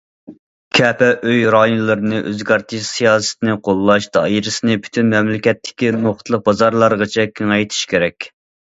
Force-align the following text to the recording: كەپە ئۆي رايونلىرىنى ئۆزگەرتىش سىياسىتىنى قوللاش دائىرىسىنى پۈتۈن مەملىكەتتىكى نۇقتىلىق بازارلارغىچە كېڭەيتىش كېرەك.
كەپە 0.77 1.09
ئۆي 1.31 1.43
رايونلىرىنى 1.55 2.21
ئۆزگەرتىش 2.31 2.89
سىياسىتىنى 2.95 3.57
قوللاش 3.69 4.09
دائىرىسىنى 4.19 4.81
پۈتۈن 4.89 5.15
مەملىكەتتىكى 5.15 5.95
نۇقتىلىق 6.03 6.47
بازارلارغىچە 6.53 7.31
كېڭەيتىش 7.39 7.89
كېرەك. 7.97 8.33